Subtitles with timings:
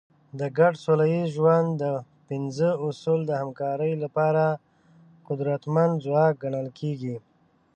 [0.39, 1.77] د ګډ سوله ییز ژوند
[2.27, 4.43] پنځه اصول د همکارۍ لپاره
[5.27, 7.15] قدرتمند ځواک ګڼل کېږي.